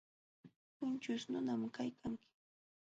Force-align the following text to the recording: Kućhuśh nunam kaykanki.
Kućhuśh 0.77 1.25
nunam 1.31 1.61
kaykanki. 1.75 2.27